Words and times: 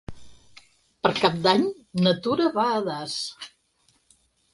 Per 1.07 1.09
Cap 1.19 1.35
d'Any 1.43 1.67
na 2.07 2.13
Tura 2.29 2.47
va 2.57 2.65
a 2.71 2.81
Das. 2.89 3.19